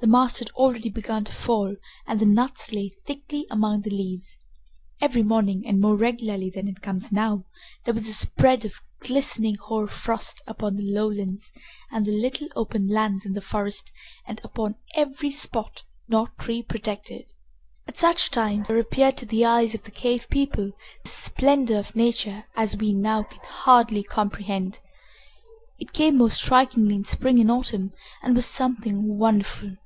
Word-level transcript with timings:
The 0.00 0.06
mast 0.06 0.38
had 0.38 0.48
already 0.52 0.88
begun 0.88 1.24
to 1.24 1.32
fall 1.32 1.76
and 2.06 2.18
the 2.18 2.24
nuts 2.24 2.72
lay 2.72 2.88
thickly 3.06 3.46
among 3.50 3.82
the 3.82 3.90
leaves. 3.90 4.38
Every 4.98 5.22
morning, 5.22 5.62
and 5.66 5.78
more 5.78 5.94
regularly 5.94 6.48
than 6.48 6.68
it 6.68 6.80
comes 6.80 7.12
now, 7.12 7.44
there 7.84 7.92
was 7.92 8.08
a 8.08 8.14
spread 8.14 8.64
of 8.64 8.80
glistening 9.00 9.56
hoar 9.56 9.88
frost 9.88 10.40
upon 10.46 10.76
the 10.76 10.90
lowlands 10.90 11.52
and 11.90 12.06
the 12.06 12.18
little 12.18 12.48
open 12.56 12.88
lands 12.88 13.26
in 13.26 13.34
the 13.34 13.42
forest 13.42 13.92
and 14.26 14.40
upon 14.42 14.76
every 14.94 15.30
spot 15.30 15.82
not 16.08 16.38
tree 16.38 16.62
protected. 16.62 17.30
At 17.86 17.94
such 17.96 18.30
times 18.30 18.68
there 18.68 18.78
appeared 18.80 19.18
to 19.18 19.26
the 19.26 19.44
eyes 19.44 19.74
of 19.74 19.82
the 19.82 19.90
cave 19.90 20.30
people 20.30 20.72
the 21.04 21.10
splendor 21.10 21.76
of 21.76 21.94
nature 21.94 22.46
such 22.46 22.52
as 22.58 22.76
we 22.78 22.94
now 22.94 23.24
can 23.24 23.42
hardly 23.44 24.02
comprehend. 24.02 24.78
It 25.78 25.92
came 25.92 26.16
most 26.16 26.40
strikingly 26.42 26.94
in 26.94 27.04
spring 27.04 27.38
and 27.38 27.50
autumn, 27.50 27.92
and 28.22 28.34
was 28.34 28.46
something 28.46 29.18
wonderful. 29.18 29.76